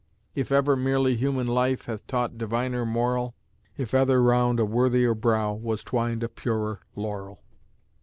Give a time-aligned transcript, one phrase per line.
[0.33, 3.35] If ever merely human life Hath taught diviner moral
[3.77, 7.43] If ever round a worthier brow Was twined a purer laurel?